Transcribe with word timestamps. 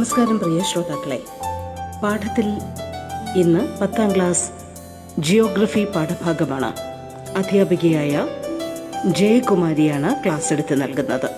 നമസ്കാരം 0.00 0.38
പ്രിയ 0.38 0.62
ശ്രോതാക്കളെ. 0.62 1.20
പാഠത്തിൽ 2.02 2.60
ഇന്ന് 3.36 3.78
പത്താം 3.80 4.14
ക്ലാസ് 4.14 4.50
ജിയോഗ്രഫി 5.18 5.86
പാഠഭാഗമാണ്. 5.96 6.72
അധ്യാപികയായ 7.38 8.28
ജയകുമാരിയാണ് 9.06 10.24
ക്ലാസ് 10.24 10.52
എടുത്ത് 10.52 10.82
നൽകുന്നത്. 10.82 11.30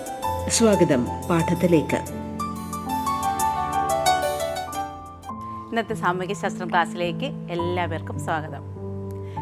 സ്വാഗതം 0.49 1.07
പാഠത്തിലേക്ക്. 1.29 1.95
ഇന്നത്തെ 5.69 5.93
സാമൂഹ്യശാസ്ത്രം 5.93 6.69
ക്ലാസ്സിലേക്ക് 6.69 7.51
എല്ലാവർക്കും 7.51 8.19
സ്വാഗതം. 8.19 8.61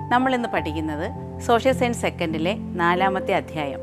നമ്മൾ 0.10 0.36
ഇന്ന് 0.36 0.50
പഠിക്കുന്നത് 0.50 1.40
സോഷ്യൽ 1.42 1.74
സയൻസ് 1.74 2.02
സെക്കൻഡിലെ 2.02 2.54
നാലാമത്തെ 2.54 3.34
അധ്യായം 3.34 3.80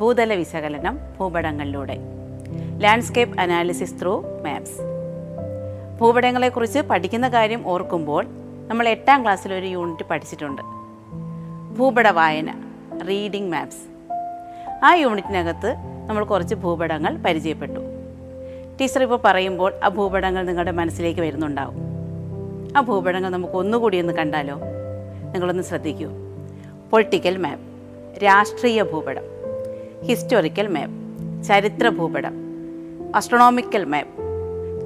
ഭൂതല 0.00 0.34
വിശകലനം 0.34 0.98
ഭൂപടങ്ങളിലൂടെ. 1.20 2.17
ലാൻഡ്സ്കേപ്പ് 2.78 3.40
അനാലിസിസ് 3.40 3.94
ത്രൂ 4.02 4.22
മാപ്സ് 4.44 4.80
ഭൂപടങ്ങളെക്കുറിച്ച് 6.00 6.78
പഠിക്കുന്ന 6.78 7.28
കാര്യം 7.28 7.66
ഓർക്കുമ്പോൾ 7.66 8.26
നമ്മൾ 8.68 8.88
എട്ടാം 8.88 9.22
ക്ലാസ്സിൽ 9.22 9.54
ഒരു 9.54 9.66
യൂണിറ്റ് 9.66 10.02
പഠിച്ചിട്ടുണ്ട്. 10.10 10.62
ഭൂപട 11.78 12.08
വായന 12.08 12.62
റീഡിംഗ് 13.08 13.52
മാപ്സ് 13.52 13.82
ആ 14.84 14.94
യൂണിറ്റിനകത്ത് 14.94 15.74
നമ്മൾ 16.06 16.24
കുറച്ച് 16.24 16.54
ഭൂപടങ്ങൾ 16.54 17.16
പരിചയപ്പെട്ടു. 17.16 17.80
ടീച്ചർ 18.80 19.02
ഇപ്പോൾ 19.02 19.20
പറയുമ്പോൾ 19.24 19.72
ആ 19.84 19.88
ഭൂപടങ്ങൾ 19.88 20.46
നിങ്ങളുടെ 20.46 20.70
മനസ്സിലേക്ക് 20.70 21.20
വരുന്നുണ്ടാവും. 21.20 21.76
ആ 22.76 22.80
ഭൂപടങ്ങൾ 22.80 23.30
നമുക്ക് 23.30 23.54
ഒന്നുകൂടി 23.54 24.00
ഒന്ന് 24.00 24.12
കണ്ടാലോ? 24.12 24.54
നിങ്ങളൊന്ന് 25.32 25.62
ശ്രദ്ധിക്കൂ. 25.62 26.10
പൊളിറ്റിക്കൽ 26.90 27.36
മാപ്പ് 27.36 27.62
രാഷ്ട്രീയ 28.24 28.82
ഭൂപടം. 28.82 29.22
ഹിസ്റ്റോറിക്കൽ 30.04 30.66
മാപ്പ് 30.66 31.44
ചരിത്ര 31.44 31.88
ഭൂപടം. 31.88 32.47
അസ്ട്രോണോമിക്കൽ 33.14 33.84
മാപ്പ് 33.84 34.14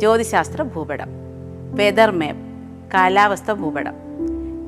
ജ്യോതിശാസ്ത്ര 0.00 0.62
ഭൂപടം 0.62 1.08
വെതർ 1.74 2.10
മാപ്പ് 2.10 2.42
കാലാവസ്ഥ 2.94 3.52
ഭൂപടം 3.52 3.94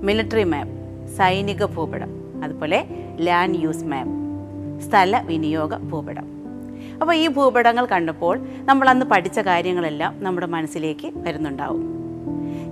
മിലിറ്ററി 0.03 0.45
മാപ്പ് 0.45 0.75
സൈനിക 1.17 1.65
ഭൂപടം 1.65 2.45
അതുപോലെ 2.45 2.87
ലാൻഡ് 3.21 3.59
യൂസ് 3.59 3.85
മാപ്പ് 3.85 4.13
സ്ഥല 4.83 5.23
വിനിയോഗ 5.27 5.77
ഭൂപടം. 5.77 6.25
അപ്പോൾ 7.01 7.15
ഈ 7.15 7.29
ഭൂപടങ്ങൾ 7.29 7.87
കണ്ടപ്പോൾ 7.87 8.39
നമ്മൾ 8.65 8.89
അന്ന് 8.89 9.07
പഠിച്ച 9.07 9.39
കാര്യങ്ങളെല്ലാം 9.39 10.25
നമ്മുടെ 10.25 10.47
മനസ്സിലേക്ക് 10.47 11.11
വരുന്നുണ്ടാവും. 11.15 11.95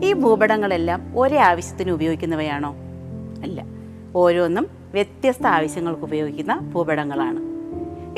ഈ 0.05 0.12
ഭൂപടങ്ങളെല്ലാം 0.12 1.12
ഒരേ 1.16 1.38
ആവശ്യത്തിന് 1.38 1.91
ഉപയോഗിക്കുന്നവയാണോ? 1.91 2.75
അല്ല. 3.42 3.64
ഓരോന്നും 4.16 4.66
വ്യത്യസ്ത 4.92 5.47
ആവശ്യങ്ങൾക്ക് 5.47 6.03
ഉപയോഗിക്കുന്ന 6.03 6.56
ഭൂപടങ്ങളാണ്. 6.56 7.41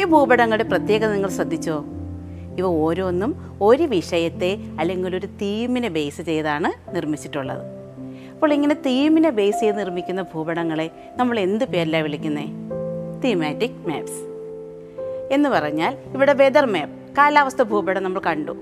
ഈ 0.01 0.05
ഭൂപടങ്ങളുടെ 0.05 0.65
പ്രത്യേകത 0.65 1.13
നിങ്ങൾ 1.13 1.29
ശ്രദ്ധിച്ചോ? 1.29 1.85
ഇവ 2.59 2.67
ഓരോന്നും 2.67 3.59
ഒരു 3.61 3.83
വിഷയത്തെ 3.83 4.59
അല്ലെങ്കിൽ 4.81 5.17
ഒരു 5.17 5.27
തീമിനെ 5.27 5.89
ബേസ് 5.89 6.23
ചെയ്താണ് 6.23 6.95
നിർമ്മിച്ചിട്ടുള്ളത്. 6.97 7.63
അപ്പോൾ 8.33 8.53
ഇങ്ങനെ 8.53 8.75
തീമിനെ 8.75 9.31
ബേസ് 9.31 9.61
ചെയ്ത് 9.61 9.79
നിർമ്മിക്കുന്ന 9.79 10.23
ഭൂപടങ്ങളെ 10.23 10.91
നമ്മൾ 11.17 11.41
എന്ത് 11.41 11.65
പേരിലാണ് 11.65 12.05
വിളിക്കുന്നത് 12.05 12.45
തീമാറ്റിക് 13.25 13.89
മാപ്സ് 13.89 14.35
എന്ന് 15.33 15.49
പറഞ്ഞാൽ 15.49 15.97
ഇവിടെ 16.15 16.33
വെതർ 16.33 16.67
മാപ്പ് 16.67 17.17
കാലാവസ്ഥ 17.17 17.63
ഭൂപടം 17.63 18.03
നമ്മൾ 18.03 18.21
കണ്ടു. 18.21 18.53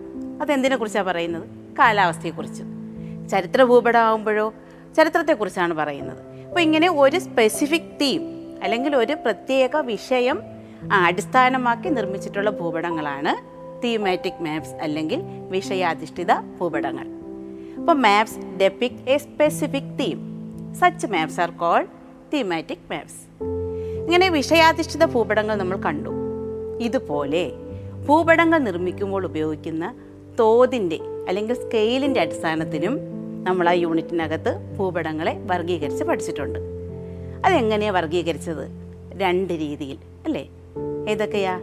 അതെന്തിനെ 0.43 0.77
കുറിച്ചാണ് 0.77 1.07
പറയുന്നത്? 1.07 1.43
കാലാവസ്ഥയെക്കുറിച്ച്. 1.79 2.63
ചരിത്ര 3.31 3.63
ഭൂപടമാകുമ്പോഴോ 3.63 4.55
ചരിത്രത്തെക്കുറിച്ചാണ് 4.97 5.75
പറയുന്നത്. 5.75 6.19
അപ്പോൾ 6.49 6.61
ഇങ്ങനെ 6.61 6.91
ഒരു 6.91 7.19
സ്പെസിഫിക് 7.19 7.99
തീം 8.01 8.23
അല്ലെങ്കിൽ 8.63 8.97
ഒരു 8.97 9.13
പ്രത്യേക 9.13 9.77
വിഷയം 9.77 10.43
അടിസ്ഥാനമാക്കി 10.93 11.89
നിർമ്മിച്ചിട്ടുള്ള 11.89 12.51
ഭൂപടങ്ങളാണ് 12.51 13.52
തീമാറ്റിക് 13.85 14.43
മാപ്സ് 14.43 14.71
അല്ലെങ്കിൽ 14.71 15.23
വിഷയാധിഷ്ഠിത 15.51 16.33
ഭൂപടങ്ങൾ. 16.61 17.07
അപ്പോൾ 17.81 17.93
maps 17.93 18.39
depict 18.39 19.11
a 19.11 19.19
specific 19.19 19.99
theme 20.01 20.33
such 20.75 21.07
maps 21.07 21.41
are 21.41 21.51
called 21.51 21.87
thematic 22.35 22.79
maps 22.91 23.45
ഇങ്ങനെ 24.05 24.29
വിഷയാധിഷ്ഠിത 24.29 25.05
ഭൂപടങ്ങൾ 25.05 25.55
നമ്മൾ 25.55 25.77
കണ്ടു. 25.77 26.11
ഇതുപോലെ 26.81 27.53
ഭൂപടങ്ങൾ 28.09 28.59
നിർമ്മിക്കുമ്പോൾ 28.59 29.27
ഉപയോഗിക്കുന്ന 29.27 29.95
തോതിന്റെ 30.39 30.99
അല്ലെങ്കിൽ 31.29 31.55
സ്കെയിലിന്റെ 31.55 32.21
അടിസ്ഥാനത്തിലും 32.21 32.99
നമ്മൾ 33.45 33.69
ആ 33.69 33.73
യൂണിറ്റിനകത്ത് 33.73 34.77
ഭൂപടങ്ങളെ 34.79 35.39
വർഗീകരിച്ച് 35.47 36.05
പഠിച്ചിട്ടുണ്ട്. 36.05 36.59
അതെങ്ങനെയാണ് 37.45 37.97
വർഗീകരിച്ചത് 37.97 38.71
രണ്ട് 39.13 39.53
രീതിയിൽ. 39.53 39.97
അല്ലേ? 40.25 40.49
ഏതൊക്കെയാ? 41.09 41.61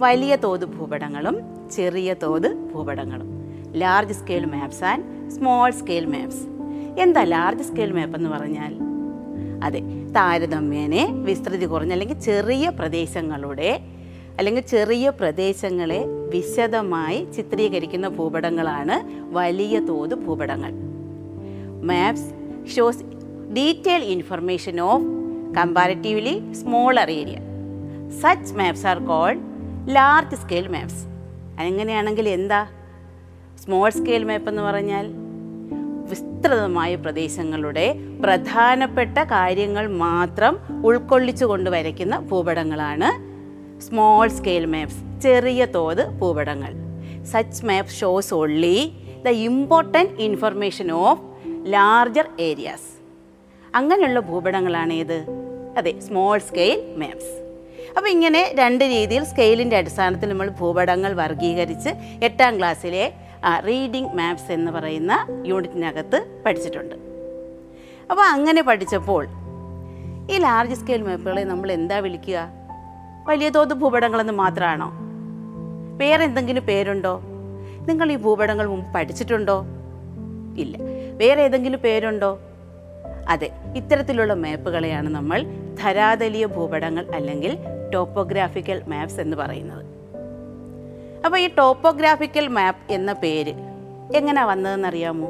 വലിയ 0.00 0.36
തോത് 0.36 0.64
ഭൂപടങ്ങളും 0.64 1.36
ചെറിയ 1.70 2.14
തോത് 2.22 2.54
ഭൂപടങ്ങളും. 2.74 3.28
Large 3.72 4.12
scale 4.12 4.44
maps 4.44 4.84
and 4.84 5.30
small 5.30 5.70
scale 5.70 6.06
maps 6.06 6.44
എന്താ 7.00 7.22
ലാർജ് 7.24 7.62
സ്കെയിൽ 7.62 7.92
മാപ്പ് 7.92 8.16
എന്ന് 8.16 8.30
പറഞ്ഞാൽ? 8.30 8.72
അതെ 9.64 9.80
താരതമ്യേനെ 10.16 11.02
വിസ്തൃതി 11.12 11.66
കുറഞ്ഞ 11.66 11.92
അല്ലെങ്കിൽ 11.92 12.18
ചെറിയ 12.20 12.68
പ്രദേശങ്ങളുടെ 12.68 13.80
അല്ലെങ്കിൽ 14.38 14.62
ചെറിയ 14.62 15.10
പ്രദേശങ്ങളെ 15.10 16.04
വിശദമായി 16.34 17.26
ചിത്രീകരിക്കുന്ന 17.36 18.08
ഭൂപടങ്ങളാണ് 18.08 18.96
വലിയ 19.34 19.78
തോത് 19.80 20.14
ഭൂപടങ്ങൾ. 20.14 20.72
Maps 21.82 22.28
shows 22.76 23.04
detail 23.56 24.02
information 24.04 24.80
of 24.80 25.04
comparatively 25.58 26.52
smaller 26.52 27.10
area 27.10 27.38
such 28.20 28.54
maps 28.54 28.86
are 28.86 28.98
called 29.06 29.49
large 29.88 30.34
scale 30.34 30.68
maps 30.68 31.06
അങ്ങനെയാണെങ്കിൽ 31.58 32.28
എന്താ? 32.28 32.66
സ്മോൾ 33.58 33.90
സ്കെയിൽ 33.90 34.24
മാപ്പ് 34.24 34.48
എന്ന് 34.48 34.62
പറഞ്ഞാൽ 34.62 35.06
വിസ്തൃതമായ 36.10 36.94
പ്രദേശങ്ങളുടെ 36.96 37.94
പ്രധാനപ്പെട്ട 38.20 39.18
കാര്യങ്ങൾ 39.18 39.86
മാത്രം 39.86 40.58
ഉൾക്കൊള്ളിച്ചുകൊണ്ട് 40.84 41.70
വരയ്ക്കുന്ന 41.70 42.18
ഭൂപടങ്ങളാണ് 42.18 43.30
സ്മോൾ 43.80 44.28
സ്കെയിൽ 44.28 44.64
മാപ്സ് 44.66 45.20
ചെറിയ 45.20 45.64
തോത് 45.64 46.06
ഭൂപടങ്ങൾ. 46.06 46.72
Such 47.24 47.66
map 47.66 47.90
shows 47.90 48.34
only 48.34 48.92
the 49.24 49.28
important 49.28 50.22
information 50.22 50.92
of 50.92 51.22
larger 51.66 52.28
areas 52.40 53.00
അങ്ങനെയുള്ള 53.74 54.20
ഭൂപടങ്ങളാണ് 54.20 54.92
ഏത്? 54.92 55.24
അതെ 55.78 56.00
സ്മോൾ 56.00 56.38
സ്കെയിൽ 56.38 56.94
മാപ്സ് 56.96 57.39
അപ്പോൾ 57.96 58.08
ഇങ്ങനെ 58.08 58.54
രണ്ട് 58.58 58.84
രീതിയിൽ 58.84 59.24
സ്കെയിലിന്റെ 59.24 59.76
അടിസ്ഥാനത്തിൽ 59.76 60.28
നമ്മൾ 60.28 60.48
ഭൂപടങ്ങൾ 60.48 61.12
വർഗീകരിച്ച് 61.12 61.90
എട്ടാം 62.24 62.58
ക്ലാസ്സിലെ 62.58 63.12
റീഡിംഗ് 63.66 64.14
മാപ്സ് 64.14 64.52
എന്ന് 64.52 64.72
പറയുന്ന 64.72 65.26
യൂണിറ്റിനകത്ത് 65.46 66.42
പഠിച്ചിട്ടുണ്ട്. 66.46 66.94
അപ്പോൾ 68.10 68.22
അങ്ങനെ 68.22 68.62
പഠിച്ചപ്പോൾ 68.62 69.26
ഈ 70.30 70.38
ലാർജ് 70.38 70.74
സ്കെയിൽ 70.74 71.02
മാപ്പുകളെ 71.02 71.44
നമ്മൾ 71.44 71.72
എന്താ 71.72 71.98
വിളിക്കുക? 71.98 72.48
വലിയ 73.28 73.48
തോത് 73.48 73.74
ഭൂപടങ്ങളെന്ന് 73.74 74.32
മാത്രമാണോ? 74.32 74.92
വേറെ 75.96 76.24
എന്തെങ്കിലും 76.24 76.66
പേരുണ്ടോ? 76.66 77.20
നിങ്ങൾ 77.88 78.12
ഈ 78.12 78.16
ഭൂപടങ്ങൾ 78.16 78.66
മുമ്പ് 78.66 78.94
പഠിച്ചിട്ടുണ്ടോ? 78.94 79.64
ഇല്ല. 80.58 80.76
വേറെ 81.16 81.42
ഏതെങ്കിലും 81.42 81.80
പേരുണ്ടോ? 81.80 82.38
അതെ 83.30 83.50
ഇത്തരത്തിലുള്ള 83.76 84.34
മാപ്പുകളെയാണ് 84.34 85.08
നമ്മൾ 85.08 85.44
ധരാതലീയ 85.82 86.46
ഭൂപടങ്ങൾ 86.46 87.06
അല്ലെങ്കിൽ 87.14 87.58
ടോപ്പോഗ്രാഫിക്കൽ 87.94 88.82
മാപ്സ് 88.88 89.20
എന്ന് 89.20 89.36
പറയുന്നത്. 89.36 89.86
അപ്പോൾ 91.24 91.38
ഈ 91.38 91.48
ടോപ്പോഗ്രാഫിക്കൽ 91.58 92.46
മാപ്പ് 92.46 92.92
എന്ന 92.92 93.12
പേര് 93.12 93.54
എങ്ങനെ 94.16 94.44
വന്നതെന്നറിയാമോ? 94.44 95.28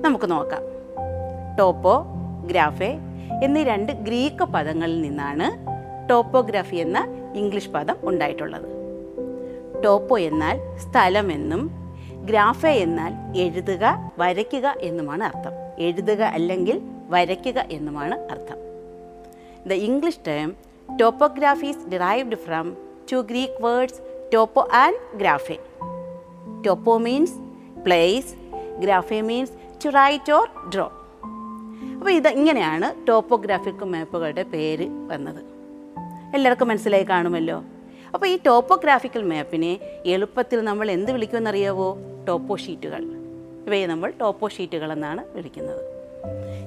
നമുക്ക് 0.00 0.30
നോക്കാം. 0.30 0.62
ടോപ്പോ 1.58 2.06
ഗ്രാഫെ 2.46 2.98
എന്നീ 3.44 3.64
രണ്ട് 3.64 3.92
ഗ്രീക്ക് 3.92 4.44
പദങ്ങളിൽ 4.44 5.00
നിന്നാണ് 5.00 5.66
ടോപ്പോഗ്രാഫി 6.10 6.76
എന്ന 6.76 7.04
ഇംഗ്ലീഷ് 7.34 7.68
പദം 7.68 7.96
ഉണ്ടായിട്ടുള്ളത്. 8.02 8.66
ടോപ്പോ 9.84 10.18
എന്നാൽ 10.18 10.60
സ്ഥലമെന്നും 10.76 11.70
ഗ്രാഫെ 12.24 12.68
എന്നാൽ 12.68 13.38
എഴുതുക 13.38 14.10
വരയ്ക്കുക 14.18 14.74
എന്നുമാണ് 14.80 15.24
അർത്ഥം. 15.24 15.71
എഴുതുക 15.82 16.22
അല്ലെങ്കിൽ 16.22 16.80
വരയ്ക്കുക 17.08 17.66
എന്നുമാണ് 17.70 18.14
അർത്ഥം. 18.14 18.56
The 19.68 19.72
English 19.72 20.18
term 20.26 20.56
topographies 21.00 21.88
derived 21.88 22.36
from 22.36 22.76
two 23.12 23.16
Greek 23.16 23.62
words 23.62 24.30
topo 24.34 24.68
and 24.72 25.18
graphe 25.18 25.58
topo 26.66 26.98
means 26.98 27.32
place 27.84 28.34
graphe 28.78 29.20
means 29.20 29.52
to 29.84 29.88
write 29.88 30.32
or 30.32 30.70
draw 30.74 30.92
അപ്പോൾ 31.98 32.10
ഇത് 32.10 32.28
ഇങ്ങനെയാണ് 32.28 33.06
ടോപ്പോഗ്രാഫിക് 33.06 33.84
മാപ്പുകളുടെ 33.84 34.42
പേര് 34.42 34.88
വന്നത്. 35.08 35.44
എല്ലാവർക്കും 36.34 36.68
മനസ്സിലായി 36.68 37.02
കാണുമല്ലോ? 37.02 37.64
അപ്പോൾ 38.14 38.26
ഈ 38.26 38.38
ടോപ്പോഗ്രാഫിക്കൽ 38.46 39.22
മാപ്പിനെ 39.22 39.78
എളുപ്പത്തിൽ 40.06 40.60
നമ്മൾ 40.60 40.90
എന്ത് 40.90 41.12
വിളിക്കുമെന്നറിയാവോ? 41.12 41.96
ടോപ്പോ 42.28 42.56
ഷീറ്റുകൾ 42.56 43.21
ഇവയെ 43.66 43.86
നമ്മൾ 43.86 44.12
ടോപ്പോ 44.20 44.48
ഷീറ്റുകൾ 44.48 44.92
എന്നാണ് 44.92 45.24
വിളിക്കുന്നത്. 45.36 45.82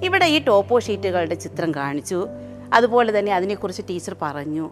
ഇവിടെ 0.04 0.26
ഈ 0.26 0.40
ടോപ്പോ 0.40 0.80
ഷീറ്റുകളുടെ 0.80 1.36
ചിത്രം 1.36 1.72
കാണിച്ചു. 1.72 2.28
അതുപോലെ 2.74 3.20
തന്നെ 3.20 3.34
അതിനെക്കുറിച്ച് 3.34 3.84
ടീച്ചർ 3.90 4.16
പറഞ്ഞു. 4.22 4.70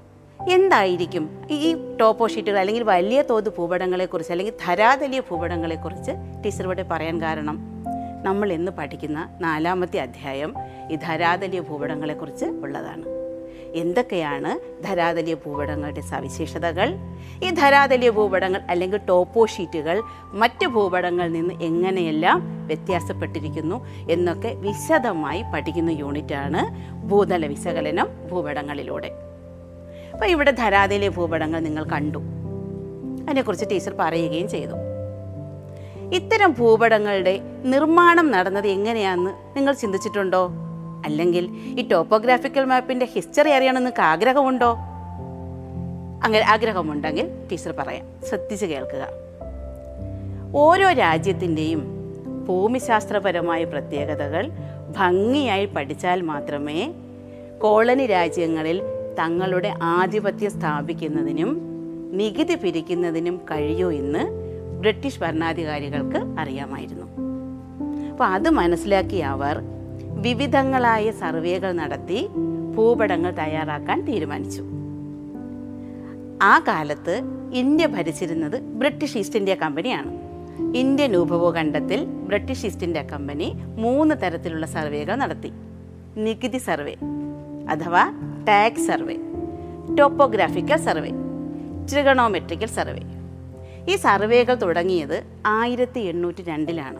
എന്തായിരിക്കും 0.51 1.47
ഈ 1.51 1.75
ടോപ്പോ 1.99 2.27
ഷീറ്റുകൾ 2.27 2.57
അല്ലെങ്കിൽ 2.57 2.83
വലിയ 2.83 3.21
തോത് 3.21 3.49
ഭൂപടങ്ങളെക്കുറിച്ച് 3.49 4.31
അല്ലെങ്കിൽ 4.31 4.53
ധരാതലിയ 4.65 5.19
ഭൂപടങ്ങളെക്കുറിച്ച് 5.19 6.11
ടീച്ചർ 6.45 6.63
ഇവിടെ 6.63 6.83
പറയാൻ 6.83 7.21
കാരണം 7.21 7.73
നമ്മൾ 8.23 8.53
ഇന്ന് 8.53 8.71
പഠിക്കുന്ന 8.71 9.37
നാലാമത്തെ 9.41 9.99
അധ്യായം 9.99 10.53
ഈ 10.91 10.95
ധരാതലിയ 10.95 11.59
ഭൂപടങ്ങളെക്കുറിച്ച് 11.59 12.45
ഉള്ളതാണ്. 12.45 13.22
എന്തൊക്കെയാണ് 13.75 14.83
ധരാതലിയ 14.83 15.33
ഭൂപടങ്ങളുടെ 15.33 16.01
സവിശേഷതകൾ? 16.01 16.95
ഈ 17.43 17.49
ധരാതലിയ 17.49 18.09
ഭൂപടങ്ങൾ 18.09 18.61
അല്ലെങ്കിൽ 18.69 18.97
ടോപ്പോ 18.97 19.45
ഷീറ്റുകൾ 19.45 20.01
മറ്റ് 20.23 20.67
ഭൂപടങ്ങളിൽ 20.67 21.31
നിന്ന് 21.31 21.53
എങ്ങനെയെല്ലാം 21.61 22.67
വ്യത്യാസപ്പെട്ടിരിക്കുന്നു 22.67 23.85
എന്നൊക്കെ 24.09 24.47
വിശദമായി 24.47 25.43
പഠിക്കുന്ന 25.53 25.89
യൂണിറ്റാണ് 25.89 26.61
ഭൂതല 26.95 27.45
വിശകലനം 27.45 28.29
ഭൂപടങ്ങളിലൂടെ. 28.31 29.11
അപ്പോൾ 30.13 30.25
ഇവിടെ 30.25 30.51
ധരാതലിയ 30.51 31.09
ഭൂപടങ്ങൾ 31.09 31.59
നിങ്ങൾ 31.59 31.83
കണ്ടു. 31.83 32.17
അതിനെക്കുറിച്ച് 33.27 33.65
ടീച്ചർ 33.71 33.93
പറയുകയും 33.99 34.49
ചെയ്തു. 34.49 34.73
ഇത്തരം 36.13 36.53
ഭൂപടങ്ങളുടെ 36.53 37.39
നിർമ്മാണം 37.65 38.31
നടന്നത് 38.31 38.67
എങ്ങനെയാണെന്ന് 38.67 39.31
നിങ്ങൾ 39.55 39.73
ചിന്തിച്ചിട്ടുണ്ടോ? 39.73 40.49
അല്ലെങ്കിൽ 41.05 41.49
ഈ 41.79 41.87
ടോപ്പോഗ്രാഫിക്കൽ 41.87 42.65
മാപ്പിന്റെ 42.65 43.05
ഹിസ്റ്ററി 43.05 43.49
അറിയണമെന്ന് 43.49 43.85
നിങ്ങൾക്ക് 43.85 44.01
ആഗ്രഹമുണ്ടോ? 44.01 44.77
അങ്ങനെ 46.23 46.45
ആഗ്രഹമുണ്ടെങ്കിൽ 46.45 47.29
ടീച്ചർ 47.51 47.71
പറയാം. 47.71 48.05
ശ്രദ്ധിച്ച് 48.29 48.65
കേൾക്കുക. 48.65 49.07
ഓരോ 50.55 50.91
രാജ്യത്തിന്റെയും 50.91 52.03
ഭൂമിശാസ്ത്രപരമായ 52.47 53.63
പ്രത്യേകതകൾ 53.63 54.51
ഭംഗിയായി 54.97 55.65
പഠിച്ചാൽ 55.65 56.21
മാത്രമേ 56.21 56.93
കോളനി 57.61 58.05
രാജ്യങ്ങളിൽ 58.05 58.81
തങ്ങളുടെ 59.19 59.73
ആധിപത്യം 59.83 60.51
സ്ഥാപിക്കുന്നതിനും 60.51 61.61
നികുതി 62.13 62.55
പിരിക്കുന്നതിനും 62.55 63.37
കഴിയൂ 63.37 63.91
എന്ന് 63.91 64.31
ബ്രിട്ടീഷ് 64.79 65.19
ഭരണാധികാരികൾക്ക് 65.19 66.39
അറിയാമായിരുന്നു. 66.39 67.05
അപ്പോൾ 68.11 68.23
അത് 68.23 68.49
മനസ്സിലാക്കിയ 68.49 69.23
അവർ 69.23 69.61
വിവിധങ്ങളായ 70.21 71.11
സർവേകൾ 71.11 71.71
നടത്തി 71.71 72.27
ഭൂപടങ്ങൾ 72.75 73.31
തയ്യാറാക്കാൻ 73.31 74.01
തീരുമാനിച്ചു. 74.01 74.63
ആ 76.41 76.59
കാലത്ത് 76.59 77.21
ഇന്ത്യ 77.53 77.85
ഭരിച്ചിരുന്നത് 77.85 78.61
ബ്രിട്ടീഷ് 78.61 79.17
ഈസ്റ്റ് 79.17 79.37
ഇന്ത്യ 79.37 79.55
കമ്പനിയാണ്. 79.55 80.11
ഇന്ത്യൻ 80.75 81.15
ഉപഭൂഖണ്ഡത്തിൽ 81.15 82.05
ബ്രിട്ടീഷ് 82.05 82.65
ഈസ്റ്റ് 82.65 82.83
ഇന്ത്യ 82.83 83.01
കമ്പനി 83.01 83.53
മൂന്ന് 83.57 84.15
തരത്തിലുള്ള 84.21 84.65
സർവേകൾ 84.65 85.15
നടത്തി. 85.15 85.51
നികുതി 86.17 86.57
സർവേ 86.57 86.95
അഥവാ 87.69 88.11
tax 88.47 88.87
survey 88.87 89.17
topographical 89.99 90.77
survey 90.77 91.09
trigonometrical 91.91 92.65
survey. 92.65 92.99
ഈ 93.89 93.95
സർവേകൾ 93.95 94.55
തുടങ്ങിയത് 94.55 95.23
ആയിരത്തി 95.45 95.99
എണ്ണൂറ്റി 95.99 96.43
രണ്ടിലാണ്. 96.43 96.99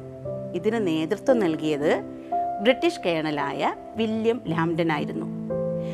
ഇതിന് 0.55 0.87
നേതൃത്വം 0.87 1.39
നൽകിയത് 1.39 2.22
ബ്രിട്ടീഷ് 2.63 2.99
കേണലായ 3.05 3.73
വില്യം 3.95 4.41
ലാംഡൻ 4.47 4.91
ആയിരുന്നു. 4.91 5.25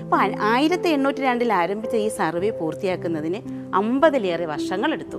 അപ്പോൾ 0.03 0.31
ആയിരത്തി 0.39 0.89
എണ്ണൂറ്റി 0.89 1.21
രണ്ടിൽ 1.21 1.53
ആരംഭിച്ച 1.53 1.95
ഈ 1.95 2.07
സർവേ 2.07 2.49
പൂർത്തിയാക്കുന്നതിന് 2.49 3.39
അമ്പതിലേറെ 3.75 4.45
വർഷങ്ങളെടുത്തു. 4.45 5.17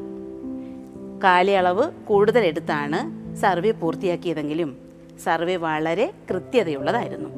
കാലയളവ് 1.25 1.91
കൂടുതൽ 2.07 2.45
എടുത്താണ് 2.45 3.01
സർവേ 3.37 3.71
പൂർത്തിയാക്കിയതെങ്കിലും 3.71 4.77
സർവേ 5.25 5.57
വളരെ 5.57 6.13
കൃത്യതയുള്ളതായിരുന്നു. 6.31 7.29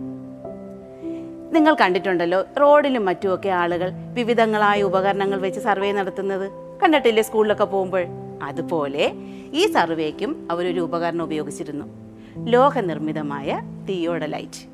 നിങ്ങൾ 1.52 1.76
കണ്ടിട്ടുണ്ടല്ലോ 1.80 2.44
റോഡിലും 2.60 3.04
മറ്റുമൊക്കെ 3.04 3.48
ആളുകൾ 3.48 3.90
വിവിധങ്ങളായ 4.14 4.82
ഉപകരണങ്ങൾ 4.82 5.40
വെച്ച് 5.40 5.60
സർവേ 5.60 5.92
നടത്തുന്നത്. 5.92 6.50
കണ്ടിട്ടില്ലേ 6.82 7.22
സ്കൂളിലൊക്കെ 7.22 7.64
പോകുമ്പോൾ? 7.64 8.04
അതുപോലെ 8.42 9.12
ഈ 9.52 9.66
സർവേക്കും 9.66 10.48
അവരൊരു 10.50 10.80
ഉപകരണം 10.80 11.24
ഉപയോഗിച്ചിരുന്നു. 11.24 12.01
ലോഹനിർമ്മിതമായ 12.38 13.60
തിയോഡലൈറ്റ് 13.88 14.66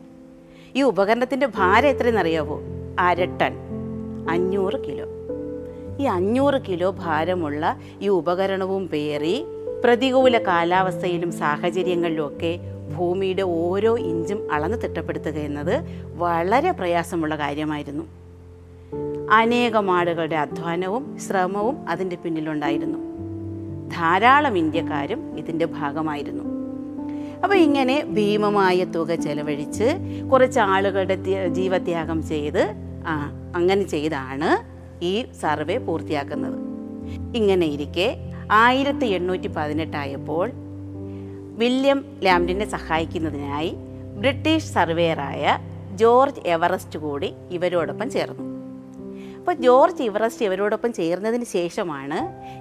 ഈ 0.75 0.83
ഉപകരണത്തിന്റെ 0.83 1.47
ഭാരം 1.47 1.89
എത്രയെന്നറിയാവോ? 1.89 2.61
അര 2.99 3.25
ടൺ 3.25 3.53
അഞ്ഞൂറ് 4.31 4.85
കിലോ 4.85 5.07
ഈ 6.01 6.05
അഞ്ഞൂറ് 6.05 6.63
കിലോ 6.69 6.91
ഭാരമുള്ള 6.91 7.81
ഈ 8.01 8.09
ഉപകരണവും 8.09 8.89
പേറി 8.89 9.45
പ്രതികൂല 9.85 10.39
കാലാവസ്ഥയിലും 10.39 11.33
സാഹചര്യങ്ങളിലുമൊക്കെ 11.33 12.59
ഭൂമിയുടെ 12.97 13.43
ഓരോ 13.43 13.99
ഇഞ്ചും 13.99 14.53
അളന്ന് 14.53 14.79
തിട്ടപ്പെടുത്തുക 14.85 15.39
എന്നത് 15.39 15.85
വളരെ 16.17 16.71
പ്രയാസമുള്ള 16.71 17.39
കാര്യമായിരുന്നു. 17.39 18.05
അനേകം 19.33 19.91
ആളുകളുടെ 19.91 20.37
അധ്വാനവും 20.37 21.19
ശ്രമവും 21.19 21.89
അതിന്റെ 21.89 22.17
പിന്നിലുണ്ടായിരുന്നു. 22.17 22.99
ധാരാളം 23.89 24.59
ഇന്ത്യക്കാരും 24.59 25.39
ഇതിന്റെ 25.39 25.65
ഭാഗമായിരുന്നു. 25.65 26.58
അപ്പോൾ 27.45 27.55
ഇങ്ങനെ 27.55 28.05
ഭീമമായ 28.05 28.85
തുക 28.85 29.15
ചെലവഴിച്ച് 29.15 29.89
കുറച്ച് 30.33 30.59
ആളുകളുടെ 30.59 31.17
ജീവത്യാഗം 31.49 32.23
ചെയ്ത് 32.23 32.63
ആ 33.07 33.15
അങ്ങനെ 33.55 33.83
ചെയ്താണ് 33.83 34.51
ഈ 35.05 35.25
സർവേ 35.41 35.77
പൂർത്തിയാക്കുന്നത്. 35.77 36.59
ഇങ്ങനെ 37.35 37.67
ഇരിക്കെ 37.67 38.09
ആയിരത്തി 38.51 39.07
എണ്ണൂറ്റി 39.07 39.49
പതിനെട്ടായപ്പോൾ 39.49 40.51
വില്യം 41.61 42.05
ലാംഡിനെ 42.23 42.65
സഹായിക്കുന്നതിനായി 42.65 43.75
ബ്രിട്ടീഷ് 44.21 44.73
സർവേയറായ 44.73 45.59
ജോർജ് 45.95 46.41
എവറസ്റ്റ് 46.47 46.99
കൂടി 46.99 47.35
ഇവരോടൊപ്പം 47.51 48.11
ചേർന്നു. 48.11 48.45
അപ്പോൾ 49.39 49.53
ജോർജ് 49.53 50.03
എവറസ്റ്റ് 50.03 50.47
ഇവരോടൊപ്പം 50.47 50.93
ചേർന്നതിന് 50.93 51.45
ശേഷമാണ് 51.45 52.19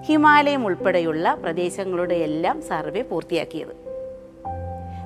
ഹിമാലയം 0.07 0.65
ഉൾപ്പെടെയുള്ള 0.65 1.33
പ്രദേശങ്ങളുടെ 1.33 2.15
എല്ലാം 2.15 2.61
സർവേ 2.61 3.01
പൂർത്തിയാക്കിയത്. 3.01 3.86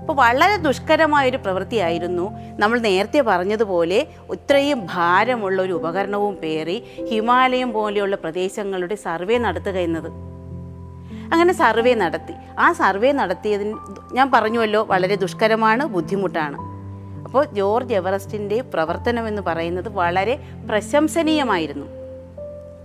അപ്പോൾ 0.01 0.13
വളരെ 0.13 0.55
ദുഷ്കരമായൊരു 0.57 1.37
പ്രവൃത്തിയായിരുന്നു. 1.37 2.31
നമ്മൾ 2.59 2.79
നേരത്തെ 2.79 3.21
പറഞ്ഞതുപോലെ 3.21 4.07
ഇത്രയും 4.33 4.85
ഭാരമുള്ള 4.85 5.61
ഒരു 5.61 5.73
ഉപകരണവും 5.73 6.35
പേറി 6.35 6.83
ഹിമാലയം 7.11 7.73
പോലെയുള്ള 7.73 8.15
പ്രദേശങ്ങളുടെ 8.15 8.95
സർവേ 8.95 9.37
നടത്തുക 9.37 9.77
എന്നത്. 9.77 10.09
അങ്ങനെ 11.33 11.53
സർവേ 11.53 11.93
നടത്തി. 11.93 12.33
ആ 12.59 12.71
സർവേ 12.71 13.11
നടത്തിയതിന് 13.11 13.77
ഞാൻ 14.13 14.31
പറഞ്ഞുവല്ലോ 14.31 14.83
വളരെ 14.83 15.15
ദുഷ്കരമാണ് 15.15 15.85
ബുദ്ധിമുട്ടാണ്. 15.85 16.57
അപ്പോൾ 17.23 17.45
ജോർജ് 17.45 17.93
എവറസ്റ്റിന്റെ 17.93 18.61
പ്രവർത്തനം 18.61 19.27
എന്ന് 19.27 19.41
പറയുന്നത് 19.41 19.89
വളരെ 19.89 20.39
പ്രശംസനീയമായിരുന്നു. 20.69 21.85